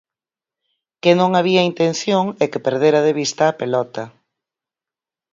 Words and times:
Que 1.01 1.11
non 1.19 1.31
había 1.39 1.67
intención 1.71 2.25
e 2.43 2.45
que 2.51 2.63
perdera 2.67 2.99
de 3.07 3.13
vista 3.21 3.43
a 3.47 3.57
pelota. 3.61 4.03